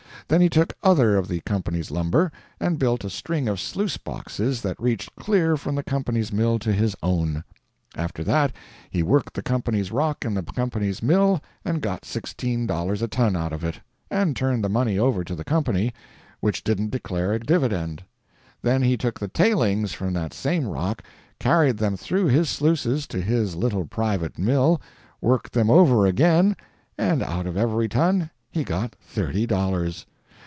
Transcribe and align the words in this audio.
Then 0.27 0.39
he 0.39 0.47
took 0.49 0.71
other 0.81 1.17
of 1.17 1.27
the 1.27 1.41
company's 1.41 1.91
lumber, 1.91 2.31
and 2.57 2.79
built 2.79 3.03
a 3.03 3.09
string 3.09 3.49
of 3.49 3.59
sluice 3.59 3.97
boxes 3.97 4.61
that 4.61 4.81
reached 4.81 5.13
clear 5.17 5.57
from 5.57 5.75
the 5.75 5.83
company's 5.83 6.31
mill 6.31 6.57
to 6.59 6.71
his 6.71 6.95
own. 7.03 7.43
After 7.97 8.23
that 8.23 8.53
he 8.89 9.03
worked 9.03 9.33
the 9.33 9.41
company's 9.41 9.91
rock 9.91 10.23
in 10.23 10.33
the 10.33 10.41
company's 10.43 11.03
mill 11.03 11.41
and 11.65 11.81
got 11.81 12.05
sixteen 12.05 12.65
dollars 12.65 13.01
a 13.01 13.09
ton 13.09 13.35
out 13.35 13.51
of 13.51 13.65
it—and 13.65 14.37
turned 14.37 14.63
the 14.63 14.69
money 14.69 14.97
over 14.97 15.25
to 15.25 15.35
the 15.35 15.43
company—which 15.43 16.63
didn't 16.63 16.91
declare 16.91 17.33
a 17.33 17.39
dividend. 17.39 18.01
Then 18.61 18.83
he 18.83 18.95
took 18.95 19.19
the 19.19 19.27
"tailings" 19.27 19.91
from 19.91 20.13
that 20.13 20.33
same 20.33 20.65
rock, 20.65 21.03
carried 21.41 21.75
them 21.75 21.97
through 21.97 22.27
his 22.27 22.49
sluices 22.49 23.05
to 23.07 23.19
his 23.21 23.57
little 23.57 23.83
private 23.83 24.39
mill, 24.39 24.79
worked 25.19 25.51
them 25.51 25.69
over 25.69 26.05
again, 26.05 26.55
and 26.97 27.21
out 27.21 27.45
of 27.45 27.57
every 27.57 27.89
ton 27.89 28.29
he 28.49 28.63
got 28.63 28.95
thirty 29.01 29.45
dollars! 29.45 30.05